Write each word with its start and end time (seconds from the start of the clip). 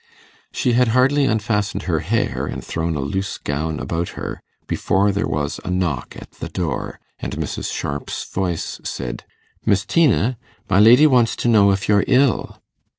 She 0.51 0.73
had 0.73 0.87
hardly 0.97 1.25
unfastened 1.25 1.83
her 1.83 1.99
hair, 1.99 2.47
and 2.47 2.65
thrown 2.65 2.95
a 2.95 3.01
loose 3.01 3.37
gown 3.37 3.79
about 3.79 4.09
her, 4.17 4.41
before 4.65 5.11
there 5.11 5.27
was 5.27 5.59
a 5.63 5.69
knock 5.69 6.15
at 6.19 6.31
the 6.31 6.49
door, 6.49 6.99
and 7.19 7.33
Mrs. 7.37 7.71
Sharp's 7.71 8.23
voice 8.23 8.81
said 8.83 9.25
'Miss 9.63 9.85
Tina, 9.85 10.39
my 10.67 10.79
lady 10.79 11.05
wants 11.05 11.35
to 11.35 11.47
know 11.49 11.69
if 11.69 11.87
you're 11.87 12.03
ill. 12.07 12.59